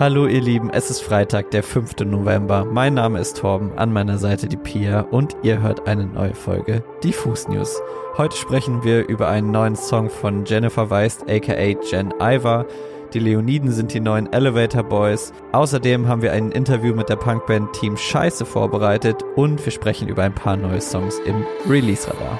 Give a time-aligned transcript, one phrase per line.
[0.00, 2.04] Hallo ihr Lieben, es ist Freitag, der 5.
[2.04, 2.64] November.
[2.64, 6.84] Mein Name ist Torben, an meiner Seite die Pia und ihr hört eine neue Folge,
[7.02, 7.82] die Fußnews.
[8.16, 11.52] Heute sprechen wir über einen neuen Song von Jennifer Weist aka
[11.90, 12.64] Jen Iver.
[13.12, 15.32] Die Leoniden sind die neuen Elevator Boys.
[15.50, 20.22] Außerdem haben wir ein Interview mit der Punkband Team Scheiße vorbereitet und wir sprechen über
[20.22, 22.38] ein paar neue Songs im Release-Radar.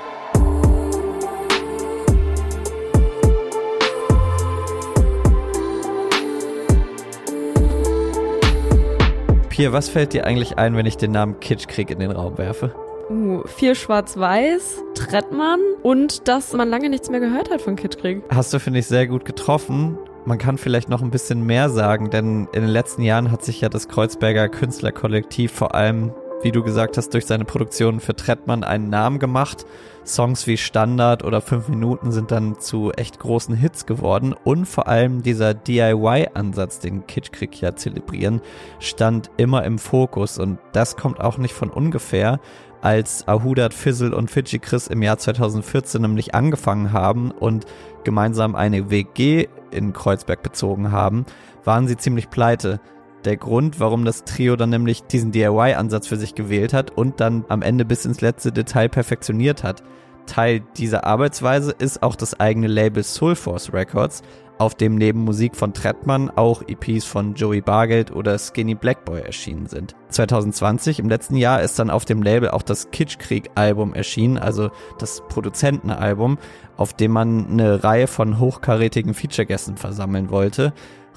[9.58, 12.72] Pia, was fällt dir eigentlich ein, wenn ich den Namen Kitschkrieg in den Raum werfe?
[13.10, 18.22] Uh, viel Schwarz-Weiß, Trettmann und dass man lange nichts mehr gehört hat von Kitschkrieg.
[18.28, 19.98] Hast du, finde ich, sehr gut getroffen.
[20.26, 23.60] Man kann vielleicht noch ein bisschen mehr sagen, denn in den letzten Jahren hat sich
[23.60, 26.12] ja das Kreuzberger Künstlerkollektiv vor allem
[26.42, 29.66] wie du gesagt hast, durch seine Produktionen für Trettmann einen Namen gemacht.
[30.06, 34.34] Songs wie Standard oder 5 Minuten sind dann zu echt großen Hits geworden.
[34.44, 38.40] Und vor allem dieser DIY-Ansatz, den Kitschkrieg ja zelebrieren,
[38.78, 40.38] stand immer im Fokus.
[40.38, 42.40] Und das kommt auch nicht von ungefähr,
[42.80, 47.66] als Ahudat, Fizzle und Fidschi Chris im Jahr 2014 nämlich angefangen haben und
[48.04, 51.26] gemeinsam eine WG in Kreuzberg bezogen haben,
[51.64, 52.80] waren sie ziemlich pleite
[53.24, 57.44] der Grund, warum das Trio dann nämlich diesen DIY-Ansatz für sich gewählt hat und dann
[57.48, 59.82] am Ende bis ins letzte Detail perfektioniert hat.
[60.26, 64.22] Teil dieser Arbeitsweise ist auch das eigene Label Soulforce Records,
[64.58, 69.66] auf dem neben Musik von Trettmann auch EPs von Joey Bargeld oder Skinny Blackboy erschienen
[69.66, 69.94] sind.
[70.10, 75.22] 2020, im letzten Jahr, ist dann auf dem Label auch das Kitschkrieg-Album erschienen, also das
[75.28, 76.38] Produzentenalbum,
[76.76, 80.72] auf dem man eine Reihe von hochkarätigen Feature-Gästen versammeln wollte.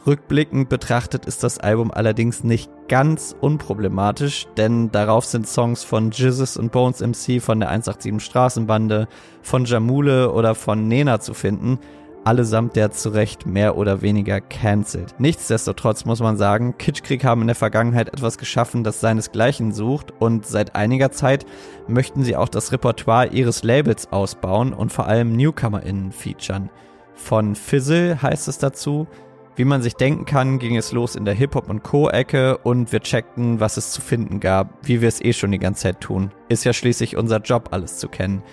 [0.07, 6.57] Rückblickend betrachtet ist das Album allerdings nicht ganz unproblematisch, denn darauf sind Songs von Jizzes
[6.57, 9.07] und Bones MC von der 187 Straßenbande,
[9.43, 11.77] von Jamule oder von Nena zu finden,
[12.23, 15.13] allesamt der zu Recht mehr oder weniger cancelled.
[15.19, 20.47] Nichtsdestotrotz muss man sagen, Kitschkrieg haben in der Vergangenheit etwas geschaffen, das seinesgleichen sucht und
[20.47, 21.45] seit einiger Zeit
[21.87, 26.71] möchten sie auch das Repertoire ihres Labels ausbauen und vor allem NewcomerInnen featuren.
[27.13, 29.07] Von Fizzle heißt es dazu,
[29.55, 33.01] wie man sich denken kann, ging es los in der Hip-Hop- und Co-Ecke und wir
[33.01, 36.31] checkten, was es zu finden gab, wie wir es eh schon die ganze Zeit tun.
[36.47, 38.43] Ist ja schließlich unser Job, alles zu kennen.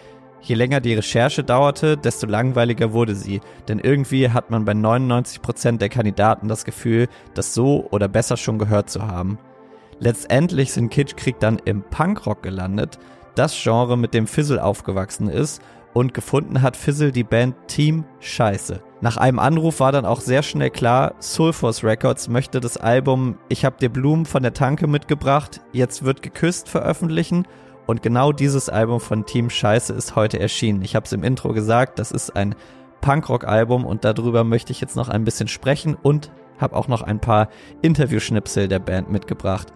[0.41, 5.79] Je länger die Recherche dauerte, desto langweiliger wurde sie, denn irgendwie hat man bei 99%
[5.79, 9.39] der Kandidaten das Gefühl, das so oder besser schon gehört zu haben.
[10.01, 12.99] Letztendlich sind Kitschkrieg dann im Punkrock gelandet,
[13.35, 15.63] das Genre, mit dem Fizzle aufgewachsen ist
[15.95, 18.83] und gefunden hat Fizzle die Band Team Scheiße.
[19.01, 23.65] Nach einem Anruf war dann auch sehr schnell klar, Soulforce Records möchte das Album Ich
[23.65, 27.47] hab dir Blumen von der Tanke mitgebracht, jetzt wird geküsst veröffentlichen
[27.87, 30.83] und genau dieses Album von Team Scheiße ist heute erschienen.
[30.83, 32.55] Ich habe es im Intro gesagt, das ist ein
[33.01, 37.21] Punkrock-Album und darüber möchte ich jetzt noch ein bisschen sprechen und habe auch noch ein
[37.21, 37.49] paar
[37.83, 39.73] Interviewschnipsel der Band mitgebracht.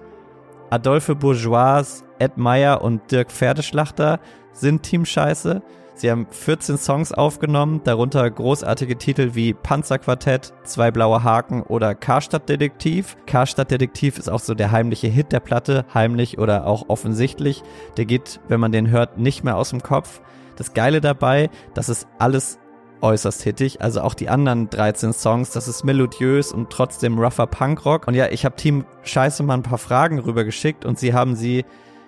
[0.71, 4.21] Adolphe Bourgeois, Ed Meyer und Dirk Pferdeschlachter
[4.53, 5.63] sind Team Scheiße.
[5.95, 12.49] Sie haben 14 Songs aufgenommen, darunter großartige Titel wie Panzerquartett, Zwei blaue Haken oder Karstadt
[12.49, 13.17] Detektiv.
[13.27, 17.63] Karstadt Detektiv ist auch so der heimliche Hit der Platte, heimlich oder auch offensichtlich.
[17.97, 20.23] Der geht, wenn man den hört, nicht mehr aus dem Kopf.
[20.57, 22.59] Das Geile dabei, das ist alles
[23.03, 23.83] äußerst hittig.
[23.83, 28.07] Also auch die anderen 13 Songs, das ist melodiös und trotzdem rougher Punkrock.
[28.07, 31.65] Und ja, ich habe Team Scheiße mal ein paar Fragen rübergeschickt und sie haben sie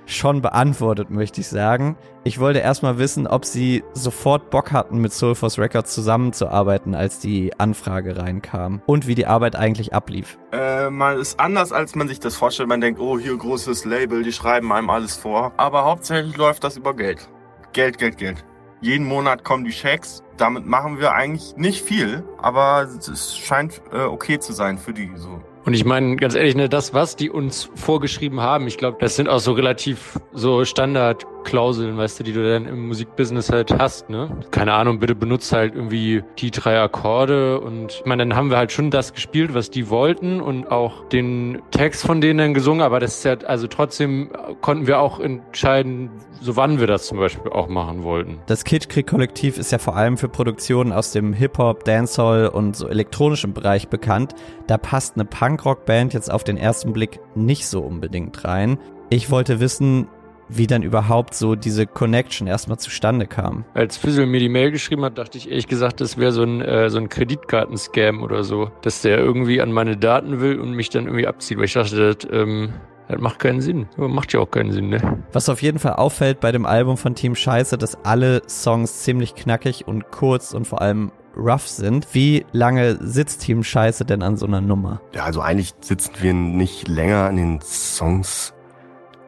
[0.07, 1.97] schon beantwortet, möchte ich sagen.
[2.25, 7.53] Ich wollte erstmal wissen, ob sie sofort Bock hatten, mit Soulforce Records zusammenzuarbeiten, als die
[7.59, 10.39] Anfrage reinkam und wie die Arbeit eigentlich ablief.
[10.53, 12.69] Äh, man ist anders, als man sich das vorstellt.
[12.69, 15.53] Man denkt, oh, hier großes Label, die schreiben einem alles vor.
[15.57, 17.29] Aber hauptsächlich läuft das über Geld.
[17.73, 18.45] Geld, Geld, Geld.
[18.81, 20.23] Jeden Monat kommen die Checks.
[20.37, 25.11] Damit machen wir eigentlich nicht viel, aber es scheint äh, okay zu sein für die
[25.17, 25.41] so.
[25.65, 29.17] Und ich meine, ganz ehrlich, ne, das, was die uns vorgeschrieben haben, ich glaube, das
[29.17, 33.73] sind auch so relativ so Standard Klauseln, weißt du, die du dann im Musikbusiness halt
[33.79, 34.37] hast, ne?
[34.51, 38.57] Keine Ahnung, bitte benutzt halt irgendwie die drei Akkorde und ich meine, dann haben wir
[38.57, 42.83] halt schon das gespielt, was die wollten und auch den Text von denen dann gesungen,
[42.83, 44.31] aber das ist ja, also trotzdem
[44.61, 46.11] konnten wir auch entscheiden,
[46.41, 48.39] so wann wir das zum Beispiel auch machen wollten.
[48.47, 53.55] Das Kitschkrieg-Kollektiv ist ja vor allem für Produktionen aus dem Hip-Hop, Dancehall und so elektronischen
[53.55, 54.35] Bereich bekannt.
[54.67, 58.79] Da passt eine Punkrock-Band jetzt auf den ersten Blick nicht so unbedingt rein.
[59.11, 60.09] Ich wollte wissen,
[60.49, 63.65] wie dann überhaupt so diese Connection erstmal zustande kam.
[63.75, 66.61] Als Fizzle mir die Mail geschrieben hat, dachte ich ehrlich gesagt, das wäre so ein,
[66.61, 70.91] äh, so ein Kreditkartenscam oder so, dass der irgendwie an meine Daten will und mich
[70.91, 72.73] dann irgendwie abzieht, weil ich dachte, das, ähm,
[73.09, 73.87] das macht keinen Sinn.
[73.97, 75.23] Macht ja auch keinen Sinn, ne?
[75.33, 79.35] Was auf jeden Fall auffällt bei dem Album von Team Scheiße, dass alle Songs ziemlich
[79.35, 82.07] knackig und kurz und vor allem rough sind.
[82.13, 85.01] Wie lange sitzt Team Scheiße denn an so einer Nummer?
[85.15, 88.54] Ja, also eigentlich sitzen wir nicht länger an den Songs,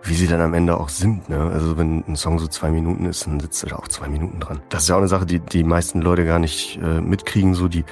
[0.06, 1.28] wie sie dann am Ende auch sind.
[1.28, 1.38] Ne?
[1.38, 4.40] Also wenn ein Song so zwei Minuten ist, dann sitzt du da auch zwei Minuten
[4.40, 4.60] dran.
[4.68, 7.54] Das ist ja auch eine Sache, die die meisten Leute gar nicht äh, mitkriegen.
[7.54, 7.84] So die,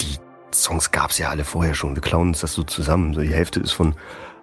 [0.00, 0.16] die
[0.52, 1.94] Songs gab's ja alle vorher schon.
[1.94, 3.14] Wir klauen uns das so zusammen.
[3.14, 3.94] So die Hälfte ist von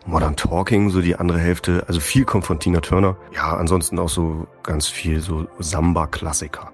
[0.05, 3.17] Modern Talking, so die andere Hälfte, also viel kommt von Tina Turner.
[3.33, 6.71] Ja, ansonsten auch so ganz viel so Samba-Klassiker.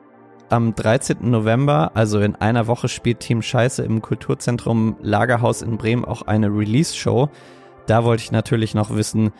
[0.50, 1.30] Am 13.
[1.30, 6.48] November, also in einer Woche, spielt Team Scheiße im Kulturzentrum Lagerhaus in Bremen auch eine
[6.48, 7.30] Release-Show.
[7.86, 9.32] Da wollte ich natürlich noch wissen,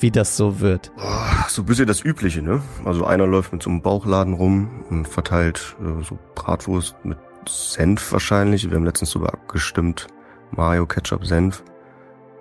[0.00, 0.92] wie das so wird.
[0.98, 2.62] Oh, so ein bisschen das Übliche, ne?
[2.84, 7.18] Also einer läuft mit so einem Bauchladen rum und verteilt äh, so Bratwurst mit
[7.48, 8.68] Senf wahrscheinlich.
[8.68, 10.06] Wir haben letztens sogar abgestimmt.
[10.50, 11.62] Mario Ketchup Senf.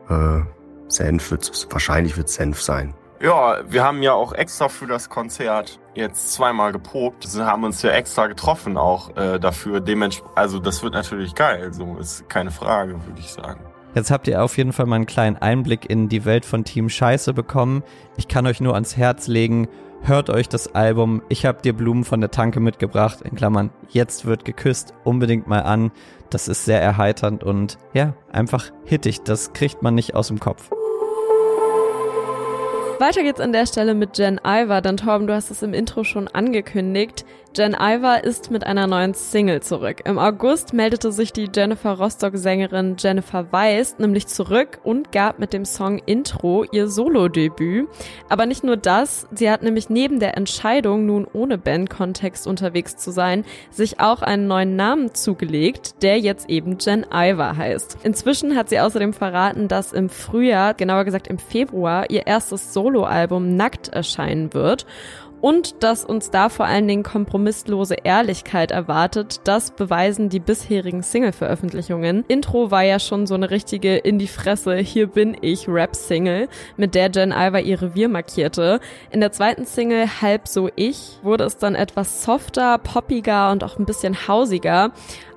[0.09, 0.41] Äh,
[0.87, 2.93] Senf wird's, wahrscheinlich wird Senf sein.
[3.21, 7.27] Ja, wir haben ja auch extra für das Konzert jetzt zweimal geprobt.
[7.35, 9.81] Wir haben uns ja extra getroffen auch äh, dafür.
[9.81, 11.73] Dementsprechend, also das wird natürlich geil.
[11.73, 13.59] So ist keine Frage, würde ich sagen.
[13.99, 16.87] Jetzt habt ihr auf jeden Fall mal einen kleinen Einblick in die Welt von Team
[16.87, 17.83] Scheiße bekommen.
[18.15, 19.67] Ich kann euch nur ans Herz legen,
[20.03, 24.23] hört euch das Album Ich hab dir Blumen von der Tanke mitgebracht, in Klammern, jetzt
[24.23, 25.91] wird geküsst, unbedingt mal an.
[26.29, 30.71] Das ist sehr erheiternd und ja, einfach hittig, das kriegt man nicht aus dem Kopf.
[32.99, 36.05] Weiter geht's an der Stelle mit Jen Iver, denn Torben, du hast es im Intro
[36.05, 37.25] schon angekündigt.
[37.55, 40.01] Jen Iver ist mit einer neuen Single zurück.
[40.05, 45.65] Im August meldete sich die Jennifer Rostock-Sängerin Jennifer Weiss nämlich zurück und gab mit dem
[45.65, 47.87] Song Intro ihr Solo-Debüt.
[48.29, 53.09] Aber nicht nur das, sie hat nämlich neben der Entscheidung, nun ohne Bandkontext unterwegs zu
[53.09, 57.97] sein, sich auch einen neuen Namen zugelegt, der jetzt eben Jen Iver heißt.
[58.03, 63.55] Inzwischen hat sie außerdem verraten, dass im Frühjahr, genauer gesagt im Februar, ihr erstes Soloalbum
[63.55, 64.85] Nackt erscheinen wird
[65.41, 72.25] und dass uns da vor allen Dingen kompromisslose Ehrlichkeit erwartet, das beweisen die bisherigen Single-Veröffentlichungen.
[72.27, 76.47] Intro war ja schon so eine richtige in die Fresse, hier bin ich Rap-Single,
[76.77, 78.79] mit der Jen Iver ihr Revier markierte.
[79.11, 83.77] In der zweiten Single Halb so ich wurde es dann etwas softer, poppiger und auch
[83.77, 84.91] ein bisschen hausiger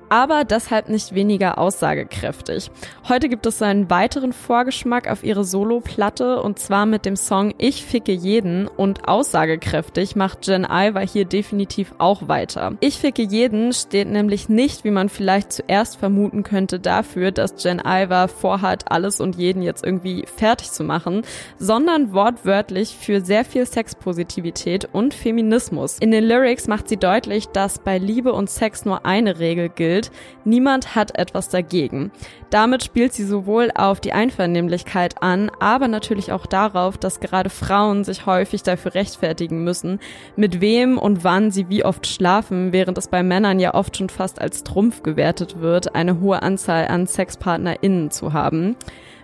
[0.09, 2.71] aber deshalb nicht weniger aussagekräftig.
[3.07, 7.85] Heute gibt es einen weiteren Vorgeschmack auf ihre Solo-Platte und zwar mit dem Song Ich
[7.85, 12.73] ficke jeden und aussagekräftig macht Jen Iver hier definitiv auch weiter.
[12.79, 17.81] Ich ficke jeden steht nämlich nicht, wie man vielleicht zuerst vermuten könnte, dafür, dass Jen
[17.85, 21.23] Iver vorhat, alles und jeden jetzt irgendwie fertig zu machen,
[21.59, 25.97] sondern wortwörtlich für sehr viel Sexpositivität und Feminismus.
[25.99, 29.92] In den Lyrics macht sie deutlich, dass bei Liebe und Sex nur eine Regel gilt,
[29.93, 30.11] gilt,
[30.43, 32.11] niemand hat etwas dagegen.
[32.49, 38.03] Damit spielt sie sowohl auf die Einvernehmlichkeit an, aber natürlich auch darauf, dass gerade Frauen
[38.03, 39.99] sich häufig dafür rechtfertigen müssen,
[40.35, 44.09] mit wem und wann sie wie oft schlafen, während es bei Männern ja oft schon
[44.09, 48.75] fast als Trumpf gewertet wird, eine hohe Anzahl an SexpartnerInnen zu haben.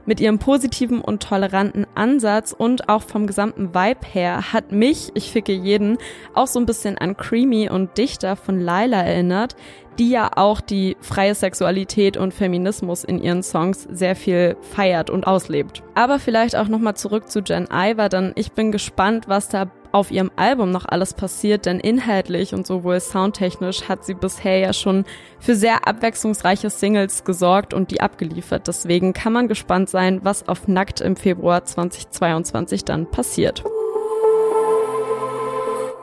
[0.09, 5.31] Mit ihrem positiven und toleranten Ansatz und auch vom gesamten Vibe her hat mich, ich
[5.31, 5.99] ficke jeden,
[6.33, 9.55] auch so ein bisschen an Creamy und Dichter von Laila erinnert,
[9.99, 15.27] die ja auch die freie Sexualität und Feminismus in ihren Songs sehr viel feiert und
[15.27, 15.83] auslebt.
[15.93, 20.11] Aber vielleicht auch nochmal zurück zu Jen Iver, denn ich bin gespannt, was da auf
[20.11, 25.05] ihrem Album noch alles passiert, denn inhaltlich und sowohl soundtechnisch hat sie bisher ja schon
[25.39, 28.67] für sehr abwechslungsreiche Singles gesorgt und die abgeliefert.
[28.67, 33.63] Deswegen kann man gespannt sein, was auf Nackt im Februar 2022 dann passiert.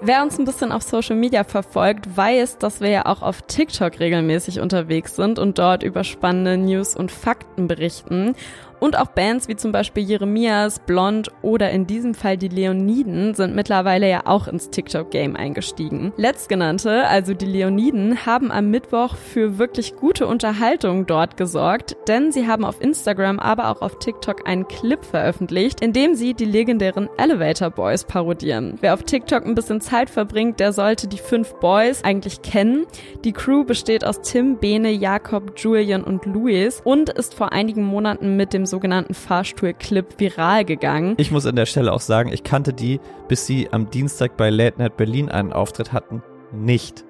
[0.02, 3.98] Wer uns ein bisschen auf Social Media verfolgt, weiß, dass wir ja auch auf TikTok
[3.98, 8.36] regelmäßig unterwegs sind und dort über spannende News und Fakten berichten.
[8.80, 13.54] Und auch Bands wie zum Beispiel Jeremias, Blond oder in diesem Fall die Leoniden sind
[13.54, 16.12] mittlerweile ja auch ins TikTok-Game eingestiegen.
[16.16, 22.46] Letztgenannte, also die Leoniden, haben am Mittwoch für wirklich gute Unterhaltung dort gesorgt, denn sie
[22.46, 27.08] haben auf Instagram, aber auch auf TikTok einen Clip veröffentlicht, in dem sie die legendären
[27.16, 28.76] Elevator Boys parodieren.
[28.80, 32.86] Wer auf TikTok ein bisschen Zeit verbringt, der sollte die fünf Boys eigentlich kennen.
[33.24, 38.36] Die Crew besteht aus Tim, Bene, Jakob, Julian und Luis und ist vor einigen Monaten
[38.36, 41.14] mit dem sogenannten Fahrstuhl-Clip viral gegangen.
[41.18, 44.50] Ich muss an der Stelle auch sagen, ich kannte die, bis sie am Dienstag bei
[44.50, 47.04] Late Night Berlin einen Auftritt hatten, nicht.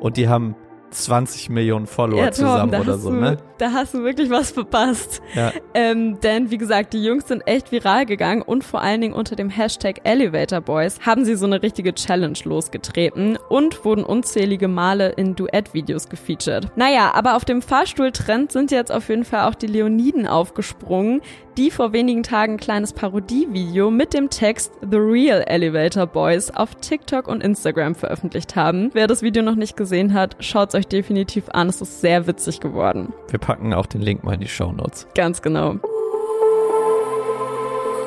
[0.00, 0.56] Und die haben
[0.90, 3.36] 20 Millionen Follower ja, Tom, zusammen oder so, du, ne?
[3.58, 5.22] Da hast du wirklich was verpasst.
[5.34, 5.52] Ja.
[5.74, 9.36] Ähm, denn wie gesagt, die Jungs sind echt viral gegangen und vor allen Dingen unter
[9.36, 15.10] dem Hashtag Elevator Boys haben sie so eine richtige Challenge losgetreten und wurden unzählige Male
[15.10, 16.76] in Duett-Videos gefeatured.
[16.76, 21.20] Naja, aber auf dem Fahrstuhltrend sind jetzt auf jeden Fall auch die Leoniden aufgesprungen,
[21.56, 26.74] die vor wenigen Tagen ein kleines Parodievideo mit dem Text The Real Elevator Boys auf
[26.74, 28.90] TikTok und Instagram veröffentlicht haben.
[28.92, 31.68] Wer das Video noch nicht gesehen hat, schaut's euch euch definitiv an.
[31.68, 33.12] Es ist sehr witzig geworden.
[33.28, 35.06] Wir packen auch den Link mal in die Show Notes.
[35.14, 35.76] Ganz genau.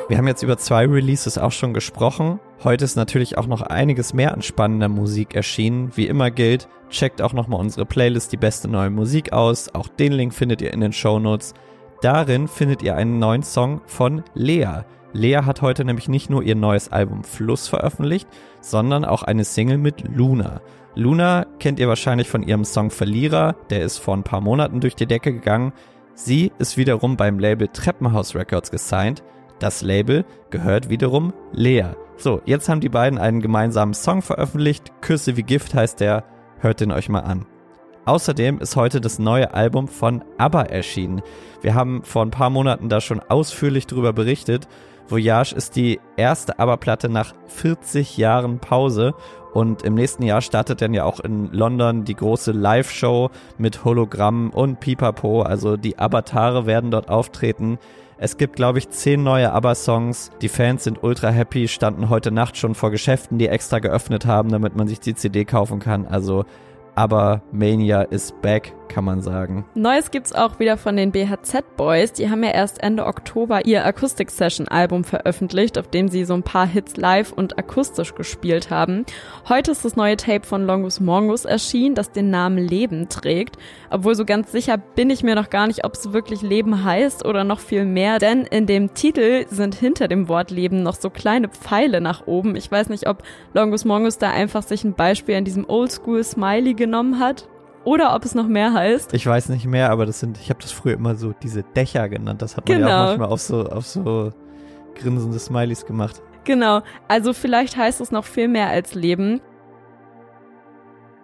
[0.08, 2.38] Wir haben jetzt über zwei Releases auch schon gesprochen.
[2.62, 5.92] Heute ist natürlich auch noch einiges mehr an spannender Musik erschienen.
[5.94, 9.74] Wie immer gilt, checkt auch nochmal unsere Playlist Die beste neue Musik aus.
[9.74, 11.54] Auch den Link findet ihr in den Show Notes.
[12.04, 14.82] Darin findet ihr einen neuen Song von Lea.
[15.14, 18.28] Lea hat heute nämlich nicht nur ihr neues Album Fluss veröffentlicht,
[18.60, 20.60] sondern auch eine Single mit Luna.
[20.94, 24.94] Luna kennt ihr wahrscheinlich von ihrem Song Verlierer, der ist vor ein paar Monaten durch
[24.94, 25.72] die Decke gegangen.
[26.12, 29.22] Sie ist wiederum beim Label Treppenhaus Records gesigned.
[29.58, 31.86] Das Label gehört wiederum Lea.
[32.18, 34.92] So, jetzt haben die beiden einen gemeinsamen Song veröffentlicht.
[35.00, 36.24] Küsse wie Gift heißt der.
[36.58, 37.46] Hört den euch mal an.
[38.06, 41.22] Außerdem ist heute das neue Album von ABBA erschienen.
[41.62, 44.68] Wir haben vor ein paar Monaten da schon ausführlich drüber berichtet.
[45.08, 49.14] Voyage ist die erste ABBA-Platte nach 40 Jahren Pause
[49.54, 54.50] und im nächsten Jahr startet dann ja auch in London die große Live-Show mit Hologramm
[54.50, 55.42] und Pipapo.
[55.42, 57.78] Also die Avatare werden dort auftreten.
[58.18, 60.30] Es gibt, glaube ich, zehn neue ABBA-Songs.
[60.42, 64.50] Die Fans sind ultra happy, standen heute Nacht schon vor Geschäften, die extra geöffnet haben,
[64.50, 66.06] damit man sich die CD kaufen kann.
[66.06, 66.44] Also
[66.94, 69.64] aber Mania ist back, kann man sagen.
[69.74, 72.12] Neues gibt's auch wieder von den BHZ Boys.
[72.12, 76.34] Die haben ja erst Ende Oktober ihr Acoustic Session Album veröffentlicht, auf dem sie so
[76.34, 79.04] ein paar Hits live und akustisch gespielt haben.
[79.48, 83.56] Heute ist das neue Tape von Longus Mongus erschienen, das den Namen Leben trägt.
[83.90, 87.24] Obwohl so ganz sicher bin ich mir noch gar nicht, ob es wirklich Leben heißt
[87.24, 91.10] oder noch viel mehr, denn in dem Titel sind hinter dem Wort Leben noch so
[91.10, 92.54] kleine Pfeile nach oben.
[92.54, 93.24] Ich weiß nicht, ob
[93.54, 97.48] Longus Mongus da einfach sich ein Beispiel an diesem Oldschool Smiley genommen hat
[97.84, 99.12] oder ob es noch mehr heißt.
[99.14, 102.08] Ich weiß nicht mehr, aber das sind, ich habe das früher immer so diese Dächer
[102.08, 102.42] genannt.
[102.42, 102.88] Das hat man genau.
[102.88, 103.18] ja auch genau.
[103.18, 104.32] manchmal auf so, auf so
[104.94, 106.22] grinsende Smileys gemacht.
[106.44, 109.40] Genau, also vielleicht heißt es noch viel mehr als Leben.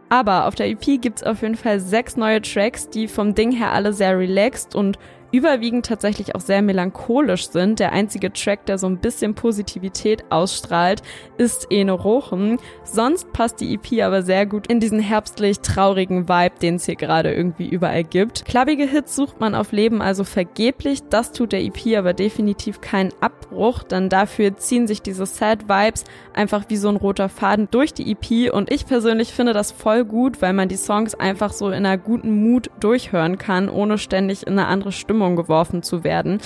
[0.08, 3.72] Aber auf der EP gibt's auf jeden Fall sechs neue Tracks, die vom Ding her
[3.72, 4.98] alle sehr relaxed und
[5.32, 7.78] überwiegend tatsächlich auch sehr melancholisch sind.
[7.78, 11.02] Der einzige Track, der so ein bisschen Positivität ausstrahlt,
[11.38, 12.58] ist Ene Rochen.
[12.84, 16.96] Sonst passt die EP aber sehr gut in diesen herbstlich traurigen Vibe, den es hier
[16.96, 18.44] gerade irgendwie überall gibt.
[18.44, 21.02] Klappige Hits sucht man auf Leben also vergeblich.
[21.08, 26.04] Das tut der EP aber definitiv keinen Abbruch, denn dafür ziehen sich diese Sad Vibes
[26.34, 30.04] einfach wie so ein roter Faden durch die EP und ich persönlich finde das voll
[30.04, 34.46] gut, weil man die Songs einfach so in einer guten Mut durchhören kann, ohne ständig
[34.46, 36.40] in eine andere Stimmung Stimmung geworfen zu werden.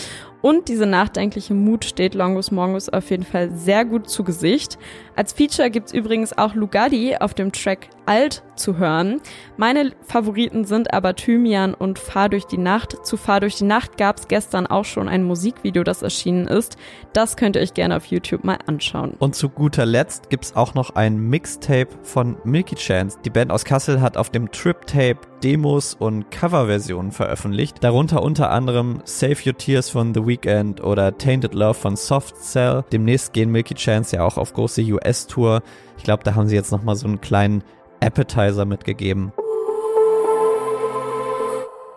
[0.44, 4.76] Und diese nachdenkliche Mut steht Longus Mongus auf jeden Fall sehr gut zu Gesicht.
[5.16, 9.22] Als Feature gibt's übrigens auch Lugadi auf dem Track Alt zu hören.
[9.56, 13.06] Meine Favoriten sind aber Thymian und Fahr durch die Nacht.
[13.06, 16.76] Zu Fahr durch die Nacht gab's gestern auch schon ein Musikvideo, das erschienen ist.
[17.14, 19.14] Das könnt ihr euch gerne auf YouTube mal anschauen.
[19.18, 23.16] Und zu guter Letzt gibt's auch noch ein Mixtape von Milky Chance.
[23.24, 27.82] Die Band aus Kassel hat auf dem Trip-Tape Demos und Coverversionen veröffentlicht.
[27.82, 32.36] Darunter unter anderem Save Your Tears von The Weeknd Weekend oder Tainted Love von Soft
[32.36, 32.84] Cell.
[32.90, 35.62] Demnächst gehen Milky Chance ja auch auf große US-Tour.
[35.96, 37.62] Ich glaube, da haben sie jetzt nochmal so einen kleinen
[38.00, 39.32] Appetizer mitgegeben.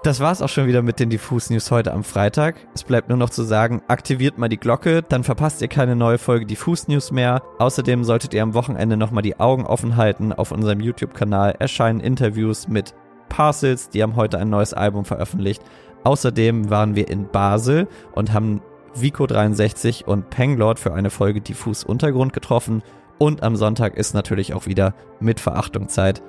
[0.03, 2.55] Das war's auch schon wieder mit den Diffus News heute am Freitag.
[2.75, 6.19] Es bleibt nur noch zu sagen, aktiviert mal die Glocke, dann verpasst ihr keine neue
[6.19, 7.41] Folge Diffus News mehr.
[7.57, 10.31] Außerdem solltet ihr am Wochenende nochmal die Augen offen halten.
[10.31, 12.93] Auf unserem YouTube-Kanal erscheinen Interviews mit
[13.27, 15.61] Parcels, die haben heute ein neues Album veröffentlicht.
[16.07, 18.61] Außerdem waren wir in Basel und haben
[18.95, 22.81] Vico63 und Penglord für eine Folge Diffus Untergrund getroffen.
[23.17, 26.23] Und am Sonntag ist natürlich auch wieder mit Verachtung Zeit.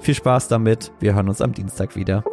[0.00, 2.24] Viel Spaß damit, wir hören uns am Dienstag wieder.